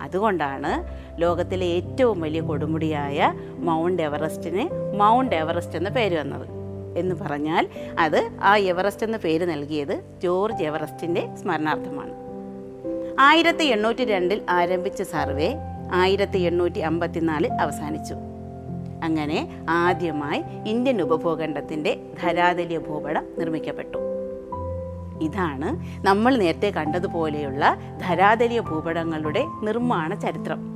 അതുകൊണ്ടാണ് 0.02 0.72
ലോകത്തിലെ 1.20 1.66
ഏറ്റവും 1.66 2.20
വലിയ 2.20 2.40
കൊടുമുടിയായ 2.40 3.32
മൗണ്ട് 3.58 4.02
എവറസ്റ്റിന് 4.02 4.94
മൗണ്ട് 5.00 5.36
എവറസ്റ്റ് 5.36 5.76
എന്ന 5.76 5.88
പേര് 5.88 6.20
വന്നത്. 6.20 6.55
എന്ന് 6.96 7.14
പറഞ്ഞാൽ 7.14 7.68
അത് 7.98 8.30
ആ 8.42 8.56
എവറസ്റ്റ് 8.56 9.06
എന്ന 9.06 9.16
പേര് 9.16 9.50
നൽകിയത് 9.50 10.02
ജോർജ് 10.22 10.62
എവറസ്റ്റിന്റെ 10.62 11.36
സ്മരണാർത്ഥമാണ്. 11.36 12.10
ആയിരത്തി 13.20 13.64
എണ്ണൂറ്റി 13.64 14.04
രണ്ടിൽ 14.04 14.42
ആരംഭിച്ച 14.50 15.02
സർവേ 15.02 15.54
ആയിരത്തി 15.92 16.38
എണ്ണൂറ്റി 16.38 16.78
അമ്പത്തിനാലിൽ 16.78 17.52
അവസാനിച്ചു. 17.52 18.14
അങ്ങനെ 19.04 19.64
ആദ്യമായി 19.70 20.42
ഇന്ത്യൻ 20.66 21.02
ഉപഭൂഖണ്ഡത്തിന്റെ 21.02 22.00
ധരാതലിയ 22.22 22.78
ഭൂപടം 22.78 23.24
നിർമ്മിക്കപ്പെട്ടു. 23.38 23.98
ഇതാണ് 25.22 25.68
നമ്മൾ 26.06 26.36
നേരത്തെ 26.36 26.70
കണ്ടതുപോലെയുള്ള 26.70 27.76
ധരാതലിയ 28.02 28.60
ഭൂപടങ്ങളുടെ 28.60 29.44
നിർമ്മാണ 29.62 30.14
ചരിത്രം. 30.14 30.75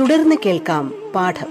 തുടർന്ന് 0.00 0.36
കേൾക്കാം 0.46 0.94
പാഠം. 1.14 1.46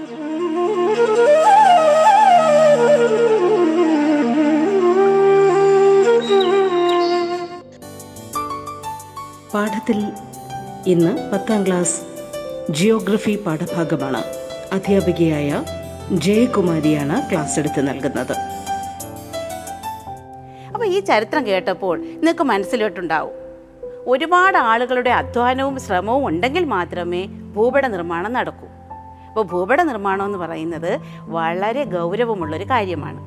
പാഠത്തിൽ 9.54 10.12
ഇന്ന് 10.86 11.30
പത്താം 11.32 11.66
ക്ലാസ് 11.66 12.00
ജിയോഗ്രഫി 12.70 13.38
പാഠഭാഗമാണ്. 13.46 14.24
അധ്യാപികയായ 14.72 15.64
ജയകുമാരിയാണ് 16.12 17.30
ക്ലാസ് 17.30 17.58
എടുത്ത് 17.58 17.88
നൽകുന്നത്. 17.88 18.32
അപ്പോൾ 20.72 20.86
ഈ 20.86 21.00
ചരിത്രം 21.00 21.46
കേട്ടപ്പോൾ 21.46 21.98
നിങ്ങൾക്ക് 21.98 22.42
മനസ്സിലോട്ടുണ്ടാവും. 22.42 23.32
ഒരുപാട് 24.06 24.58
ആളുകളുടെ 24.58 25.10
അധ്വാനവും 25.10 25.80
ശ്രമവും 25.80 26.26
ഉണ്ടെങ്കിൽ 26.26 26.64
മാത്രമേ 26.64 27.28
ഭൂപട 27.56 27.86
നിർമ്മാണം 27.86 28.32
നടക്കൂ. 28.32 28.66
അപ്പോൾ 29.28 29.44
ഭൂപട 29.44 29.82
നിർമ്മാണം 29.82 30.24
എന്ന് 30.24 30.38
പറയുന്നത് 30.38 30.98
വളരെ 31.20 31.84
ഗൗരവമുള്ളൊരു 31.84 32.64
കാര്യമാണ്. 32.64 33.20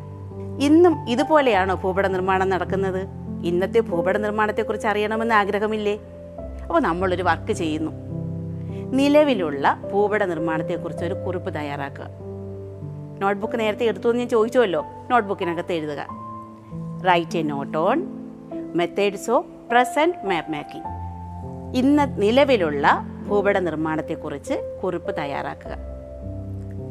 ഇന്നും 0.62 1.10
ഇതുപോലെയാണോ 1.10 1.76
ഭൂപട 1.76 2.08
നിർമ്മാണം 2.08 2.50
നടക്കുന്നത്? 2.50 3.08
ഇന്നത്തെ 3.46 3.80
ഭൂപട 3.80 4.18
നിർമ്മാണത്തെക്കുറിച്ച് 4.18 4.88
അറിയണമെന്ന് 4.88 5.36
ആഗ്രഹമില്ലേ? 5.36 5.98
അപ്പോൾ 6.62 6.82
നമ്മളൊരു 6.82 7.24
വർക്ക് 7.24 7.52
ചെയ്യുന്നു. 7.52 7.92
നിലവിലുള്ള 8.94 9.78
ഭൂപട 9.94 10.24
നിർമ്മാണത്തെക്കുറിച്ച് 10.24 11.06
ഒരു 11.06 11.14
കുറിപ്പ് 11.14 11.56
തയ്യാറാക്കുക. 11.56 12.08
നോട്ട്ബുക്ക് 13.20 13.60
നേരത്തെ 13.60 13.86
എടുത്തു 13.86 14.08
എന്ന് 14.08 14.20
ഞാൻ 14.20 14.30
ചോദിച്ചുവല്ലോ? 14.30 14.86
നോട്ട്ബുക്കിനകത്ത് 15.12 15.74
എഴുതുക. 15.74 16.06
Write 17.08 17.38
a 17.38 17.42
note 17.42 17.78
on 17.78 18.04
methods 18.76 19.32
of 19.32 19.46
present 19.72 20.28
map 20.28 20.52
making 20.52 20.86
ഇന്ന് 21.78 22.22
നിലവിലുള്ള 22.22 23.06
ഭൂപട 23.30 23.58
നിർമ്മാണത്തെക്കുറിച്ച് 23.58 24.80
കുറിപ്പ് 24.84 25.16
തയ്യാറാക്കുക. 25.18 25.78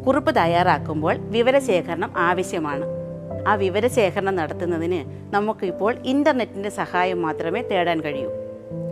കുറിപ്പ് 0.07 0.37
തയ്യാറാക്കുമ്പോൾ 0.37 1.17
വിവരശേഖരണം 1.17 2.13
ആവശ്യമാണ്. 2.17 2.85
ആ 3.49 3.55
വിവരശേഖരണം 3.55 4.37
നടത്തുന്നതിന് 4.37 5.35
നമുക്കിപ്പോൾ 5.35 5.95
ഇന്റർനെറ്റിന്റെ 6.05 6.69
സഹായം 6.69 7.23
മാത്രമേ 7.23 7.63
തേടാൻ 7.63 8.01
കഴിയൂ. 8.01 8.31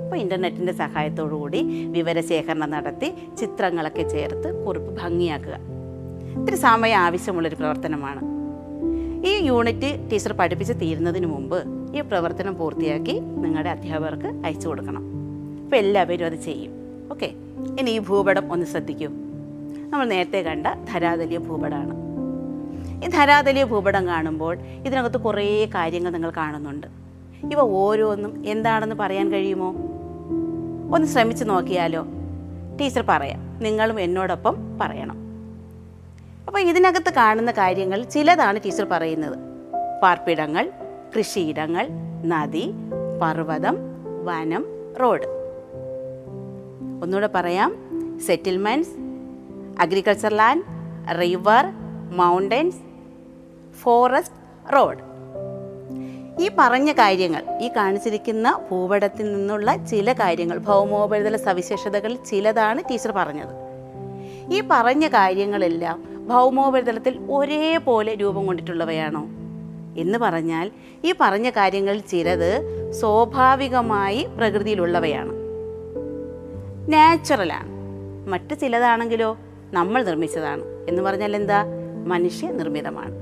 അപ്പോൾ 0.05 0.17
ഇന്റർനെറ്റിന്റെ 0.17 0.73
സഹായത്തോടുകൂടി 0.73 1.87
വിവരശേഖരണം 1.91 2.71
നടത്തി 2.71 3.15
ചിത്രങ്ങളൊക്കെ 3.41 4.03
ചേർത്ത് 4.03 4.67
കുറിപ്പ് 4.67 5.03
ഭംഗിയാക്കുക. 5.03 5.59
ഇത്തിരി 6.41 6.57
സമയം 6.57 6.97
ആവശ്യമുള്ളൊരു 6.97 7.55
പ്രവർത്തനമാണ്. 7.55 8.21
ഈ 9.27 9.47
യൂണിറ്റ് 9.47 10.11
ടീച്ചർ 10.13 10.33
പഠിപ്പിച്ച് 10.33 10.75
തീരുന്നതിന് 10.81 11.27
മുമ്പ് 11.27 11.65
ഈ 11.97 12.01
പ്രവർത്തനം 12.01 12.57
പൂർത്തിയാക്കി 12.57 13.21
നിങ്ങളുടെ 13.21 13.71
അധ്യാപകർക്ക് 13.71 14.47
അയച്ചു 14.47 14.69
കൊടുക്കണം. 14.69 15.03
അപ്പോൾ 15.65 15.77
എല്ലാവരും 15.77 16.27
അത് 16.27 16.35
ചെയ്യും. 16.35 16.86
ഓക്കെ. 17.11 17.27
ഇനി 17.81 17.91
ഈ 17.91 17.99
ഭൂപടം 17.99 18.53
ഒന്ന് 18.53 18.67
ശ്രദ്ധിക്കൂ. 18.67 19.07
നമ്മൾ 19.89 20.05
നേരത്തെ 20.05 20.43
കണ്ട 20.43 20.67
ധരാതലീയ 20.93 21.39
ഭൂപടമാണ്. 21.39 22.07
ഈ 23.05 23.09
ധരാതലീയ 23.09 23.65
ഭൂപടം 23.65 24.07
കാണുമ്പോൾ 24.07 24.59
ഇതിനകത്ത് 24.59 25.17
കുറേ 25.17 25.67
കാര്യങ്ങൾ 25.75 26.11
നിങ്ങൾ 26.11 26.31
കാണുന്നുണ്ട്. 26.31 26.87
ഇവ 27.53 27.61
ഓരോന്നും 27.61 28.43
എന്താണെന്ന് 28.47 28.97
പറയാൻ 28.97 29.33
കഴിയുമോ? 29.33 29.75
ഒന്ന് 30.95 31.07
ശ്രമിച്ചു 31.07 31.45
നോക്കിയാലോ? 31.45 32.07
ടീച്ചർ 32.81 33.05
പറയാം. 33.09 33.59
നിങ്ങളും 33.59 34.01
എന്നോടൊപ്പം 34.01 34.79
പറയണം. 34.79 35.17
അപ്പോൾ 36.47 36.59
ഇതിനകത്ത് 36.61 37.13
കാണുന്ന 37.13 37.51
കാര്യങ്ങൾ 37.51 38.03
ചിലതാണ് 38.03 38.61
ടീച്ചർ 38.65 38.87
പറയുന്നത്. 38.91 39.39
പാർപ്പിടങ്ങൾ 40.03 40.73
കൃഷിയിടങ്ങൾ 41.19 41.89
നദി 42.25 42.73
പർവതം 43.23 43.77
വനം 44.25 44.67
റോഡ്. 45.01 45.36
ഒന്നുകൂടെ 47.03 47.29
പറയാം. 47.35 47.77
Settlements 48.27 48.93
agriculture 49.83 50.33
land 50.33 50.63
river 51.21 51.65
mountains 52.17 52.77
forest 53.81 54.75
road 54.75 54.99
ഈ 56.41 56.51
പറഞ്ഞ 56.59 56.93
കാര്യങ്ങൾ 56.93 57.59
ഈ 57.61 57.69
കാണിച്ചിരിക്കുന്ന 57.77 58.61
ഭൂപടത്തിൽ 58.71 59.33
നിന്നുള്ള 59.33 59.77
ചില 59.77 60.13
കാര്യങ്ങൾ 60.13 60.59
ഭൗമോപരിതല 60.59 61.37
സവിശേഷതകളിൽ 61.37 62.19
ചിലതാണ് 62.27 62.83
ടീച്ചർ 62.91 63.13
പറഞ്ഞത്. 63.13 63.67
ഈ 64.53 64.63
പറഞ്ഞ 64.71 65.09
കാര്യങ്ങളെല്ലാം 65.09 66.29
ഭൗമോപരിതലത്തിൽ 66.29 67.27
ഒരേപോലെ 67.31 68.15
രൂപം 68.15 68.47
കൊണ്ടിട്ടുള്ളവയാണോ? 68.47 69.27
എന്ന് 70.01 70.19
പറഞ്ഞാൽ 70.19 70.71
ഈ 71.05 71.15
പറഞ്ഞ 71.21 71.51
കാര്യങ്ങളിൽ 71.51 72.01
ചിലത് 72.01 72.93
സ്വാഭാവികമായി 72.93 74.29
പ്രകൃതിയിലുള്ളവയാണ്. 74.37 75.46
നാച്ചുറലാണ്. 76.89 77.69
മറ്റ് 78.29 78.59
ചിലതാണെങ്കിലോ 78.59 79.39
നമ്മൾ 79.73 80.03
നിർമ്മിച്ചതാണ്. 80.03 80.63
എന്ന് 80.89 81.03
പറഞ്ഞാൽ 81.03 81.37
എന്താ? 81.37 81.65
മനുഷ്യ 82.07 82.51
നിർമ്മിതമാണ്. 82.51 83.15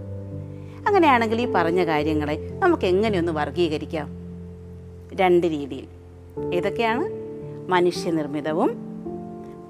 അങ്ങനെയാണെങ്കിൽ 0.87 1.41
ഈ 1.41 1.53
പറഞ്ഞ 1.55 1.85
കാര്യങ്ങളെ 1.85 2.51
നമുക്ക് 2.59 2.87
എങ്ങനെയൊന്ന് 2.87 3.33
വർഗീകരിക്കാം? 3.33 4.09
രണ്ട് 5.15 5.47
രീതിയിൽ. 5.47 5.87
ഏതൊക്കെയാണ്? 6.55 7.11
മനുഷ്യനിർമ്മിതവും 7.69 8.79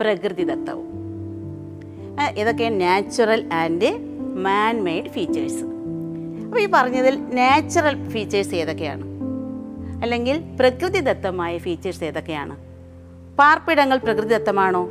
പ്രകൃതിദത്തവും. 0.00 0.88
ഇതൊക്കെ 2.36 2.68
natural 2.68 3.52
and 3.52 3.98
man 4.36 4.84
made 4.84 5.06
features 5.06 5.64
അപ്പോൾ 6.44 6.60
ഈ 6.60 6.68
പറഞ്ഞതിൽ 6.72 7.18
നാച്ചുറൽ 7.20 8.08
ഫീച്ചേഴ്സ് 8.08 8.54
ഏതൊക്കെയാണ്? 8.54 9.04
അല്ലെങ്കിൽ 10.02 10.42
പ്രകൃതിദത്തമായ 10.60 11.58
ഫീച്ചേഴ്സ് 11.58 12.04
ഏതൊക്കെയാണ്? 12.04 12.73
പാർപ്പിടങ്ങൾ 13.38 13.98
പ്രകൃതിദത്തമാണോ? 13.98 14.88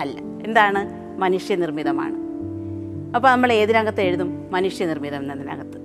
അല്ല 0.00 0.18
എന്താണ്? 0.18 0.90
മനുഷ്യനിർമ്മിതമാണ്. 1.20 2.14
അപ്പോൾ 3.14 3.28
നമ്മൾ 3.28 3.52
ഏതിനകത്ത് 3.52 4.00
എഴുതും? 4.00 4.48
മനുഷ്യനിർമ്മിതം 4.50 5.20
എന്നതിനകത്ത്. 5.20 5.78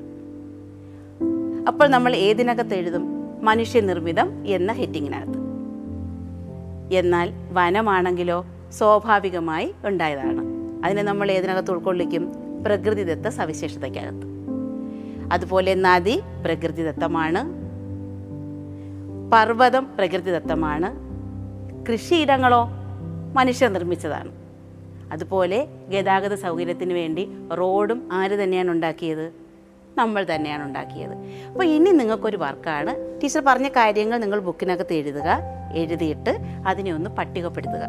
അപ്പോൾ 1.68 1.88
നമ്മൾ 1.88 2.16
ഏതിനകത്ത് 2.16 2.74
എഴുതും? 2.74 3.08
മനുഷ്യനിർമ്മിതം 3.46 4.48
എന്ന 4.48 4.72
ഹെഡിങ്ങിനകത്ത്. 4.72 5.40
എന്നാൽ 6.92 7.32
വനമാണെങ്കിലോ 7.52 8.46
സ്വാഭാവികമായി 8.70 9.74
ഉണ്ടായതാണ്. 9.86 10.46
അതിനെ 10.86 11.04
നമ്മൾ 11.04 11.32
ഏതിനകത്ത് 11.32 11.72
ഉൾക്കൊള്ളിക്കും? 11.72 12.32
പ്രകൃതിദത്ത 12.66 13.28
സവിശേഷതയ്ക്കകത്ത്. 13.28 14.28
അതുപോലെ 15.32 15.76
നദി 15.76 16.22
പ്രകൃതിദത്തമാണ്. 16.46 17.52
പർവതം 19.32 19.88
പ്രകൃതിദത്തമാണ്. 19.98 21.09
കൃഷിയിടങ്ങളോ 21.90 22.70
മനുഷ്യർ 23.34 23.74
നിർമ്മിച്ചതാണ്. 23.74 24.32
അതുപോലെ 25.12 25.68
ഗതാഗത 25.90 26.34
സൗകര്യത്തിന് 26.34 26.94
വേണ്ടി 26.94 27.30
റോഡും 27.58 28.10
ആര് 28.12 28.44
തന്നെയാണ് 28.44 28.72
ഉണ്ടാക്കിയത്? 28.72 29.34
നമ്മൾ 29.98 30.26
തന്നെയാണ് 30.36 30.64
ഉണ്ടാക്കിയത്. 30.64 31.14
അപ്പോൾ 31.48 31.64
ഇനി 31.64 31.90
നിങ്ങൾക്കൊരു 31.90 32.38
വർക്കാണ്. 32.38 33.22
ടീച്ചർ 33.24 33.42
പറഞ്ഞ 33.48 33.68
കാര്യങ്ങൾ 33.68 34.18
നിങ്ങൾ 34.18 34.40
ബുക്കിനകത്ത് 34.40 34.94
എഴുതുക 34.94 35.40
എഴുതിയിട്ട് 35.74 36.40
അതിനെ 36.68 36.92
ഒന്ന് 36.92 37.10
പട്ടികപ്പെടുത്തുക. 37.10 37.82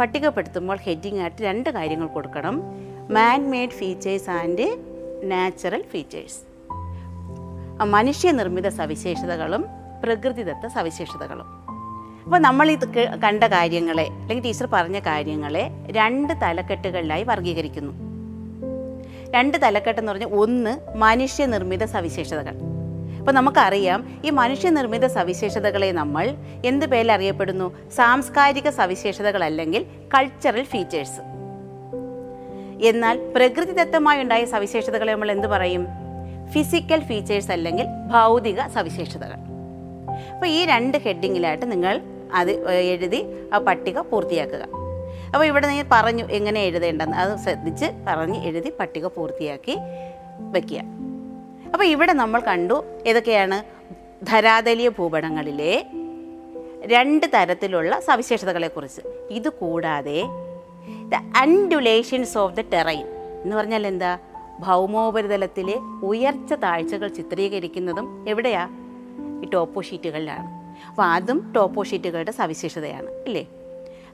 പട്ടികപ്പെടുത്തുമ്പോൾ 0.00 0.76
ഹെഡിങ് 0.76 1.20
ആയിട്ട് 1.20 1.42
രണ്ട് 1.42 1.70
കാര്യങ്ങൾ 1.70 2.06
കൊടുക്കണം. 2.06 2.62
Man 3.10 3.50
made 3.50 3.70
features 3.70 4.30
and 4.30 4.78
natural 5.22 5.82
features 5.82 6.40
മനുഷ്യനിർമ്മിത 7.84 8.68
സവിശേഷതകളും 8.68 9.64
പ്രകൃതിദത്ത 10.04 10.66
സവിശേഷതകളും. 10.66 11.63
അപ്പോൾ 12.24 12.38
നമ്മൾ 12.38 12.70
ഇത് 12.70 12.86
കണ്ട 13.24 13.44
കാര്യങ്ങളെ 13.44 14.04
അല്ലെങ്കിൽ 14.04 14.44
ടീച്ചർ 14.44 14.68
പറഞ്ഞ 14.72 14.98
കാര്യങ്ങളെ 14.98 15.70
രണ്ട് 15.90 16.32
തലക്കെട്ടുകളിലായി 16.42 17.24
വർഗീകരിക്കുന്നു. 17.24 17.92
രണ്ട് 19.34 19.56
തലക്കെട്ട് 19.62 20.00
എന്ന് 20.00 20.12
പറഞ്ഞാൽ 20.12 20.28
ഒന്ന് 20.28 20.96
മനുഷ്യനിർമ്മിത 20.96 21.84
സവിശേഷതകൾ. 21.84 22.54
അപ്പോൾ 23.18 23.32
നമുക്കറിയാം 23.32 24.20
ഈ 24.24 24.30
മനുഷ്യനിർമ്മിത 24.30 25.06
സവിശേഷതകളെ 25.06 25.92
നമ്മൾ 25.92 26.34
എന്ത് 26.64 26.86
പേരിൽ 26.86 27.12
അറിയപ്പെടുന്നു? 27.12 27.90
സാംസ്കാരിക 27.90 28.70
സവിശേഷതകൾ 28.70 29.44
അല്ലെങ്കിൽ 29.44 29.86
കൾച്ചറൽ 30.14 30.62
ഫീച്ചേഴ്സ് 30.62 31.20
എന്നാൽ 32.88 33.32
പ്രകൃതിദത്തമായി 33.36 34.22
ഉണ്ടായ 34.22 34.44
സവിശേഷതകളെ 34.44 35.12
നമ്മൾ 35.12 35.30
എന്ത് 35.30 35.46
പറയും? 35.46 35.86
ഫിസിക്കൽ 36.52 37.00
ഫീച്ചേഴ്സ് 37.00 37.52
അല്ലെങ്കിൽ 37.52 37.86
ഭൗതിക 38.12 38.66
സവിശേഷതകൾ. 38.66 39.38
അപ്പോൾ 40.34 40.46
ഈ 40.46 40.66
രണ്ട് 40.66 40.98
ഹെഡിങ്ങിലായിട്ട് 40.98 41.72
നിങ്ങൾ 41.72 42.13
അത് 42.34 42.70
എഴുതി 42.70 43.24
ആ 43.54 43.58
പട്ടിക 43.58 44.00
പൂർത്തിയാക്കുക. 44.00 44.62
അപ്പോൾ 45.32 45.44
ഇവിടെ 45.44 45.66
നീ 45.66 45.82
പറഞ്ഞു 45.92 46.24
എങ്ങനെ 46.24 46.60
എഴുതേണ്ടെന്ന്. 46.62 47.16
അത് 47.16 47.38
ശ്രദ്ധിച്ച് 47.38 47.86
പറഞ്ഞ് 48.08 48.44
എഴുതി 48.44 48.72
പട്ടിക 48.80 49.06
പൂർത്തിയാക്കി 49.06 49.76
വയ്ക്കുക 50.40 50.80
അപ്പോൾ 51.72 51.84
ഇവിടെ 51.84 52.12
നമ്മൾ 52.12 52.40
കണ്ടു 52.40 52.84
ഏതൊക്കെയാണ്? 53.06 53.64
ധരാതലീയ 54.26 54.88
ഭൂപടങ്ങളിലെ 54.88 55.86
രണ്ട് 56.86 57.26
തരത്തിലുള്ള 57.34 58.00
സവിശേഷതകളെക്കുറിച്ച്. 58.00 59.00
ഇത് 59.30 59.48
കൂടാതെ 59.48 60.22
the 61.08 61.14
undulations 61.36 62.38
of 62.38 62.56
the 62.56 62.60
terrain 62.60 63.06
എന്ന് 63.42 63.56
പറഞ്ഞാൽ 63.56 63.86
എന്താ? 63.86 64.18
ഭൗമോപരിതലത്തിലെ 64.60 65.76
ഉയർച്ച 66.02 66.52
താഴ്ചകൾ 66.52 67.08
ചിത്രീകരിക്കുന്നതും 67.08 68.24
എവിടെയാ? 68.28 68.68
ഈ 69.44 69.46
ടോപ്പോ 69.46 69.82
ഷീറ്റുകളിലാണ്. 69.82 70.63
അപ്പോൾ 70.94 71.06
അതും 71.06 71.52
ടോപ്പോ 71.56 71.82
ഷീറ്റുകളുടെ 71.82 72.32
സവിശേഷതയാണ് 72.32 73.10
അല്ലേ 73.10 73.46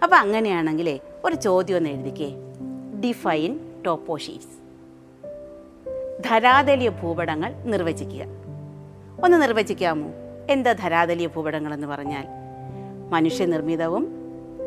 അപ്പോൾ 0.02 0.16
അങ്ങനെയാണെങ്കിലേ 0.16 0.98
ഒരു 1.24 1.34
ചോദ്യം 1.34 1.76
ഒന്ന് 1.76 1.90
എഴുതിക്കേ. 1.90 2.32
ഡിഫൈൻ 3.04 3.82
ടോപ്പോ 3.86 4.16
ഷീറ്റ്സ് 4.16 4.60
ധരാതലീയ 6.28 6.88
ഭൂപടങ്ങൾ 6.88 7.54
നിർവചിക്കുക. 7.54 8.26
ഒന്ന് 9.24 9.42
നിർവചിക്കാമോ? 9.42 10.10
എന്താ 10.50 10.72
ധരാതലീയ 10.72 11.26
ഭൂപടങ്ങൾ 11.26 11.74
എന്ന് 11.74 11.86
പറഞ്ഞാൽ? 11.86 12.24
മനുഷ്യനിർമ്മിതവും 13.10 14.08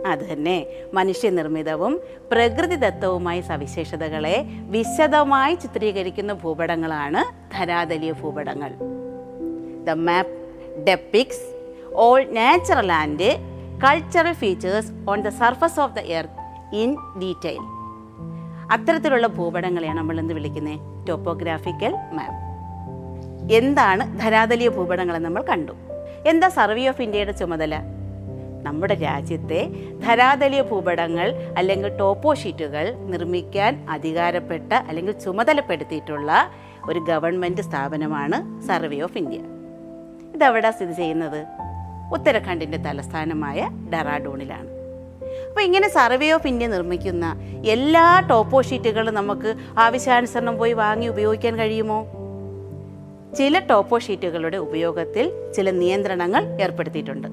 അത് 0.07 0.33
തന്നെ 0.33 0.65
മനുഷ്യനിർമ്മിതവും 0.93 2.01
പ്രകൃതിദത്തവുമായ 2.31 3.41
സവിശേഷതകളെ 3.41 4.45
വിശദമായി 4.69 5.55
ചിത്രീകരിക്കുന്ന 5.55 6.33
ഭൂപടങ്ങളാണ് 6.33 7.53
ധരാതലീയ 7.55 8.11
ഭൂപടങ്ങൾ. 8.11 8.71
The 9.85 9.89
map 9.89 10.33
depicts 10.87 11.52
all 11.95 12.21
natural 12.31 12.91
and 12.91 13.29
cultural 13.83 14.33
features 14.33 14.91
on 15.07 15.21
the 15.21 15.27
surface 15.27 15.79
of 15.79 15.93
the 15.95 15.99
earth 15.99 16.41
in 16.75 16.95
detail 17.21 17.63
അത്തരത്തിലുള്ള 18.71 19.27
ഭൂപടങ്ങളെയാണ് 19.27 19.97
നമ്മൾ 19.97 20.19
എന്ത് 20.19 20.33
വിളിക്കുന്നത്? 20.33 20.79
ടോപ്പോഗ്രാഫിക്കൽ 21.07 21.95
മാപ്പ് 22.17 22.39
എന്താണ് 23.53 24.19
ധനാതലീയ 24.19 24.69
ഭൂപടങ്ങളെന്ന് 24.69 25.29
നമ്മൾ 25.29 25.43
കണ്ടു. 25.49 25.73
എന്താ 26.25 26.47
സർവേ 26.47 26.89
ഓഫ് 26.89 27.01
ഇന്ത്യയുടെ 27.01 27.31
ചുമതല? 27.31 27.75
നമ്മുടെ 28.63 28.93
രാജ്യത്തെ 28.93 29.61
ധരാതലീയ 30.05 30.61
ഭൂപടങ്ങൾ 30.61 31.53
അല്ലെങ്കിൽ 31.57 31.97
ടോപ്പോ 31.97 32.33
ഷീറ്റുകൾ 32.33 32.85
നിർമ്മിക്കാൻ 32.95 33.85
അധികാരപ്പെട്ട 33.89 34.73
അല്ലെങ്കിൽ 34.73 35.11
ചുമതലപ്പെടുത്തിയിട്ടുള്ള 35.11 36.31
ഒരു 36.89 36.99
ഗവൺമെന്റ് 36.99 37.61
സ്ഥാപനമാണ് 37.61 38.61
സർവേ 38.67 39.01
ഓഫ് 39.01 39.17
ഇന്ത്യ 39.17 39.39
ഇതെവിടെ 40.35 40.71
സ്ഥിതി 40.71 40.93
ചെയ്യുന്നത്? 40.93 41.41
ഉത്തരാഖണ്ഡിന്റെ 42.13 42.77
തലസ്ഥാനമായ 42.77 43.69
ഡെറാഡൂണിലാണ്. 43.93 44.73
അപ്പോൾ 45.49 45.61
ഇങ്ങനെ 45.61 45.89
സർവേ 45.89 46.31
ഓഫ് 46.31 46.47
ഇന്ത്യ 46.47 46.67
നിർമ്മിക്കുന്ന 46.67 47.37
എല്ലാ 47.65 48.19
ടോപ്പോ 48.29 48.61
ഷീറ്റുകളും 48.61 49.13
നമുക്ക് 49.13 49.55
ആവശ്യാനുസരണം 49.79 50.57
പോയി 50.57 50.73
വാങ്ങി 50.73 51.07
ഉപയോഗിക്കാൻ 51.07 51.55
കഴിയുമോ? 51.55 52.07
ചില 53.37 53.59
ടോപ്പോ 53.59 53.99
ഷീറ്റുകളുടെ 53.99 54.57
ഉപയോഗത്തിൽ 54.57 55.31
ചില 55.55 55.71
നിയന്ത്രണങ്ങൾ 55.71 56.61
ഏർപ്പെടുത്തിയിട്ടുണ്ട്. 56.61 57.27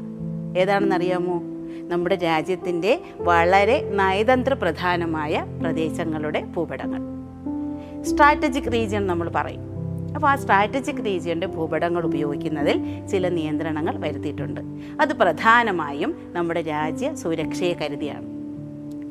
ഏതാണെന്നറിയാമോ? 0.59 1.41
നമ്മുടെ 1.89 2.17
രാജ്യത്തിന്റെ 2.17 3.01
വളരെ 3.17 3.91
നയതന്ത്ര 3.91 4.55
പ്രധാനമായ 4.55 5.47
പ്രദേശങ്ങളുടെ 5.63 6.41
ഭൂപടങ്ങൾ. 6.41 7.01
സ്ട്രാറ്റജിക് 8.03 8.73
റീജിയൻ 8.73 9.07
നമ്മൾ 9.07 9.31
പറയും. 9.35 9.70
അപ്പോൾ 10.15 10.29
ആ 10.29 10.37
സ്ട്രാറ്റജിക് 10.37 11.05
റീജിയന്റെ 11.05 11.47
ഭൂപടങ്ങൾ 11.47 12.05
ഉപയോഗിക്കുന്നതിൽ 12.05 13.07
ചില 13.07 13.29
നിയന്ത്രണങ്ങൾ 13.29 13.99
വരുത്തിയിട്ടുണ്ട്. 13.99 14.61
അത് 15.01 15.13
പ്രധാനമായും 15.13 16.17
നമ്മുടെ 16.33 16.63
രാജ്യ 16.63 17.15
സുരക്ഷയെ 17.15 17.75
കരുതിയാണ്. 17.75 18.27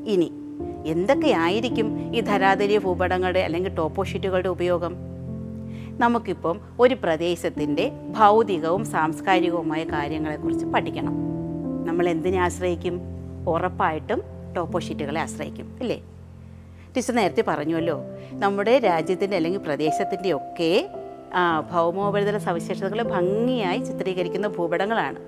ഇനി 0.08 0.32
എന്തൊക്കെയായിരിക്കും 0.86 2.16
ഈ 2.16 2.20
ധരാതലീയ 2.20 2.78
ഭൂപടങ്ങളുടെ 2.78 3.40
അല്ലെങ്കിൽ 3.40 3.76
ടോപ്പോഷീറ്റുകളുടെ 3.76 4.50
ഉപയോഗം? 4.50 4.96
നമുക്കിപ്പം 5.98 6.60
ഒരു 6.80 6.96
പ്രദേശത്തിന്റെ 6.96 7.92
ഭൗതികവും 8.18 8.86
സാംസ്കാരികവുമായ 8.86 9.84
കാര്യങ്ങളെക്കുറിച്ച് 9.84 10.66
പഠിക്കണം. 10.66 11.14
നമ്മൾ 11.86 12.10
എന്തിനെ 12.10 12.38
ആശ്രയിക്കും? 12.38 13.02
ഉറപ്പായിട്ടും 13.48 14.22
ടോപ്പോഷീറ്റുകളെ 14.58 15.22
ആശ്രയിക്കും 15.22 15.78
ഇല്ലേ? 15.82 16.02
ടീച്ചർ 17.00 17.16
നേരത്തെ 17.16 17.44
പറഞ്ഞുവല്ലോ. 17.48 17.98
നമ്മുടെ 18.32 18.80
രാജ്യത്തിന്റെ 18.80 19.36
അല്ലെങ്കിൽ 19.36 19.60
പ്രദേശത്തിന്റെ 19.60 20.34
ഒക്കെ 20.34 20.90
ഭൗമോപരിതല 21.72 22.38
സവിശേഷതകളെ 22.38 23.04
ഭംഗിയായി 23.04 23.80
ചിത്രീകരിക്കുന്ന 23.80 24.48
ഭൂപടങ്ങളാണ്. 24.48 25.20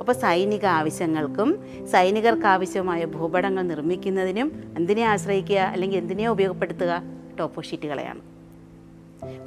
അപ്പോൾ 0.00 0.12
സൈനിക 0.12 0.66
ആവശ്യങ്ങൾക്കും 0.66 1.64
സൈനികർക്ക് 1.92 2.46
ആവശ്യമായ 2.46 3.04
ഭൂപടങ്ങൾ 3.04 3.62
നിർമ്മിക്കുന്നതിനും 3.62 4.74
എന്തിനെ 4.76 5.02
ആശ്രയിക്കുക 5.02 5.56
അല്ലെങ്കിൽ 5.56 5.98
എന്തിനെ 5.98 6.28
ഉപയോഗപ്പെടുത്തുക? 6.28 7.02
ടോപ്പോ 7.40 7.62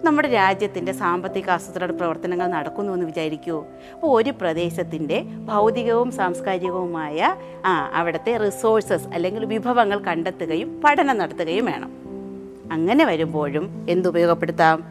നമ്മുടെ 0.04 0.28
രാജ്യത്തിന്റെ 0.28 0.92
സാമ്പത്തിക 0.92 1.50
ആസൂത്രണ 1.50 1.92
പ്രവർത്തനങ്ങൾ 1.92 2.48
നടക്കുന്നു 2.48 2.94
എന്ന് 2.94 3.06
വിചാരിക്കൂ. 3.06 3.66
അപ്പോൾ 3.94 4.22
ഒരു 4.22 4.30
പ്രദേശത്തിന്റെ 4.30 5.22
ഭൗതികവും 5.22 6.12
സാംസ്കാരികവുമായ 6.12 7.36
ആ 7.66 7.92
അവിടുത്തെ 7.94 8.38
റിസോഴ്സസ് 8.38 9.08
അല്ലെങ്കിൽ 9.08 9.46
വിഭവങ്ങൾ 9.46 10.00
കണ്ടെത്തുകയും 10.00 10.82
പഠനം 10.86 11.18
നടത്തുകയും 11.18 11.66
വേണം. 11.66 11.92
അങ്ങനെ 12.72 13.06
വരുമ്പോഴും 13.06 13.86
എന്തുപയോഗപ്പെടുത്താം 13.90 14.84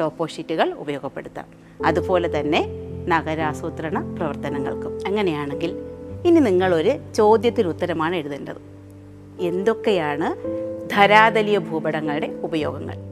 ടോപ്പോ 0.00 0.26
ഷീറ്റുകൾ 0.26 0.72
ഉപയോഗപ്പെടുത്താം. 0.72 1.44
അതുപോലെ 1.86 2.40
തന്നെ 2.40 2.66
നഗരാസൂത്രണ 3.08 4.14
പ്രവർത്തനങ്ങൾക്കും. 4.14 4.98
അങ്ങനെയാണെങ്കിൽ 5.06 5.76
ഇനി 6.24 6.40
നിങ്ങളൊരു 6.40 7.12
ചോദ്യത്തിന് 7.14 7.68
ഉത്തരമാണ് 7.68 8.16
എഴുതേണ്ടത്. 8.16 8.72
എന്തൊക്കെയാണ് 9.40 10.36
ധരാതലീയ 10.90 11.58
ഭൂപടങ്ങളുടെ 11.58 12.26
ഉപയോഗങ്ങൾ? 12.26 13.11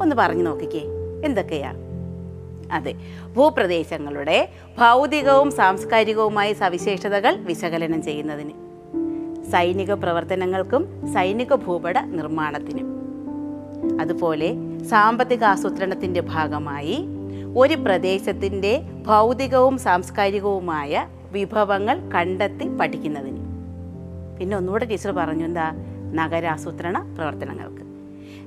ഒന്ന് 0.00 0.16
പറഞ്ഞു 0.16 0.42
നോക്കിക്കേ. 0.42 0.80
എന്തൊക്കെയാ? 1.24 1.74
അതെ 2.72 2.94
ഭൂപ്രദേശങ്ങളുടെ 3.36 4.48
ഭൗതികവും 4.78 5.50
സാംസ്കാരികവുമായ 5.50 6.52
സവിശേഷതകൾ 6.52 7.36
വിശകലനം 7.36 8.02
ചെയ്യുന്നതിന് 8.02 8.50
സൈനിക 9.52 9.92
പ്രവർത്തനങ്ങൾക്കും 9.92 11.12
സൈനിക 11.14 11.54
ഭൂപട 11.54 11.98
നിർമ്മാണത്തിനും. 11.98 12.98
അതുപോലെ 14.00 14.54
സാമ്പത്തിക 14.84 15.44
ആസൂത്രണത്തിന്റെ 15.44 16.20
ഭാഗമായി 16.20 17.04
ഒരു 17.56 17.74
പ്രദേശത്തിന്റെ 17.74 18.82
ഭൗതികവും 19.06 19.78
സാംസ്കാരികവുമായ 19.78 21.08
വിഭവങ്ങൾ 21.32 22.10
കണ്ടെത്തി 22.10 22.76
പഠിക്കുന്നതിന്. 22.76 23.38
പിന്നെ 24.38 24.56
ഒന്നുകൂടെ 24.56 24.84
ടീച്ചർ 24.84 25.10
പറഞ്ഞു 25.10 25.44
എന്താ? 25.44 25.72
നഗരാസൂത്രണ 26.14 27.14
പ്രവർത്തനങ്ങൾക്ക്. 27.14 27.87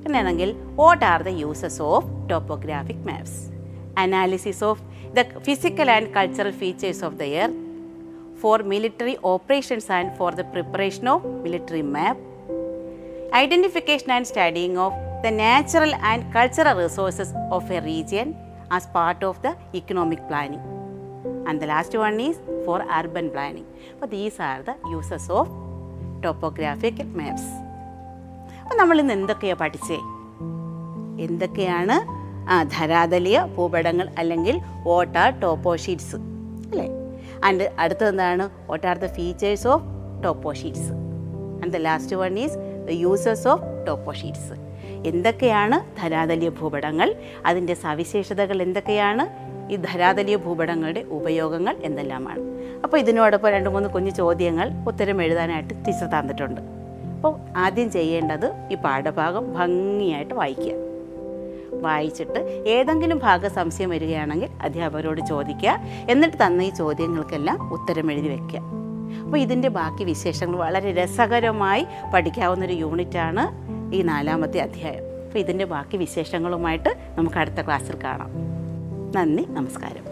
അങ്ങനെയാണെങ്കിൽ 0.04 0.50
what 0.80 1.04
are 1.12 1.22
the 1.28 1.32
uses 1.42 1.80
of 1.92 2.08
topographic 2.32 3.04
maps 3.10 3.38
analysis 4.04 4.64
of 4.70 4.82
the 5.18 5.24
physical 5.48 5.90
and 5.96 6.10
cultural 6.16 6.54
features 6.62 7.04
of 7.08 7.16
the 7.22 7.26
air 7.36 7.50
for 8.42 8.60
military 8.74 9.16
operations 9.32 9.90
and 9.98 10.12
for 10.20 10.32
the 10.42 10.44
preparation 10.54 11.06
of 11.14 11.26
military 11.46 11.82
map 11.96 12.20
identification 13.32 14.10
and 14.10 14.26
studying 14.26 14.76
of 14.76 14.92
the 15.22 15.30
natural 15.30 15.94
and 16.10 16.30
cultural 16.32 16.76
resources 16.76 17.32
of 17.50 17.70
a 17.70 17.80
region 17.82 18.36
as 18.70 18.86
part 18.88 19.22
of 19.22 19.40
the 19.42 19.56
economic 19.74 20.26
planning. 20.28 20.62
And 21.46 21.60
the 21.60 21.66
last 21.66 21.94
one 21.94 22.20
is 22.20 22.38
for 22.64 22.84
urban 22.90 23.30
planning. 23.30 23.66
But 24.00 24.10
these 24.10 24.38
are 24.38 24.62
the 24.62 24.76
uses 24.90 25.30
of 25.30 25.48
topographic 26.22 27.04
maps. 27.06 27.61
അപ്പോൾ 28.72 28.80
നമ്മൾ 28.80 29.00
ഇന്ന് 29.00 29.14
എന്തൊക്കെയാണ് 29.14 29.58
പഠിച്ചേ? 29.58 29.94
എന്തൊക്കെയാണ് 31.24 31.96
ആ 32.50 32.62
ധരാതലിയ 32.62 33.46
ഭൂപടങ്ങൾ 33.56 34.08
അല്ലെങ്കിൽ 34.18 34.60
വോട്ട് 34.82 35.42
ടോപ്പോ 35.42 35.76
ഷീറ്റ്സ് 35.76 36.16
അല്ലേ? 36.16 36.86
ആൻഡ് 37.44 37.70
അടുത്തത് 37.78 38.08
എന്താണ്? 38.08 38.50
What 38.66 38.86
are 38.86 38.98
the 38.98 39.06
features 39.06 39.68
of 39.68 39.82
topo 40.24 40.52
sheets 40.52 40.90
and 41.62 41.72
the 41.72 41.76
last 41.76 42.16
one 42.16 42.38
is 42.38 42.56
the 42.88 42.90
users 42.90 43.48
of 43.48 43.62
topo 43.86 44.12
sheets 44.12 44.52
എന്തൊക്കെയാണ് 45.08 46.00
ധരാതലിയ 46.00 46.48
ഭൂപടങ്ങൾ? 46.48 47.14
അതിന്റെ 47.46 47.74
സവിശേഷതകൾ 47.74 48.62
എന്തൊക്കെയാണ്? 48.62 49.24
ഈ 49.72 49.76
ധരാതലിയ 49.76 50.36
ഭൂപടങ്ങളുടെ 50.36 51.00
ഉപയോഗങ്ങൾ 51.00 51.76
എന്തെല്ലാമാണ്? 51.82 52.40
അപ്പോൾ 52.84 52.96
ഇതിനോടൊപ്പം 52.96 53.50
രണ്ട് 53.50 53.70
മൂന്ന് 53.70 53.88
കുഞ്ഞു 53.88 54.10
ചോദ്യങ്ങൾ 54.10 54.70
ഉത്തരം 54.86 55.22
എഴുതാനായിട്ട് 55.22 55.74
ടീച്ചർ 55.86 56.06
തന്നിട്ടുണ്ട്. 56.06 56.71
അപ്പോൾ 57.22 57.38
ആദ്യം 57.56 57.90
ചെയ്യേണ്ടത് 57.90 58.52
ഈ 58.72 58.74
പാഠഭാഗം 58.74 59.54
ഭംഗിയായിട്ട് 59.54 60.34
വായിക്കുക. 60.34 60.72
വായിച്ചിട്ട് 61.80 62.64
ഏതെങ്കിലും 62.66 63.18
ഭാഗ 63.18 63.46
സംശയം 63.46 63.90
വരികയാണെങ്കിൽ 63.90 64.48
അധ്യാപകരോട് 64.62 65.20
ചോദിക്കുക. 65.20 65.78
എന്നിട്ട് 66.10 66.36
തന്ന 66.46 66.62
ഈ 66.62 66.70
ചോദ്യങ്ങൾക്കെല്ലാം 66.70 67.72
ഉത്തരം 67.72 68.12
എഴുതി 68.12 68.28
വയ്ക്കുക 68.28 68.60
അപ്പോൾ 69.24 69.38
ഇതിന്റെ 69.38 69.68
ബാക്കി 69.68 70.04
വിശേഷങ്ങൾ 70.04 70.56
വളരെ 70.56 70.92
രസകരമായി 70.92 71.86
പഠിക്കാവുന്നൊരു 72.14 72.72
യൂണിറ്റാണ് 72.72 73.44
ഈ 73.94 74.02
നാലാമത്തെ 74.02 74.60
അധ്യായം. 74.60 75.04
അപ്പോൾ 75.26 75.38
ഇതിന്റെ 75.38 75.64
ബാക്കി 75.64 75.96
വിശേഷങ്ങളുമായിട്ട് 75.96 76.88
നമുക്ക് 77.18 77.36
അടുത്ത 77.36 77.60
ക്ലാസ്സിൽ 77.60 77.96
കാണാം. 78.04 78.30
നന്ദി 79.16 79.46
നമസ്കാരം. 79.48 80.11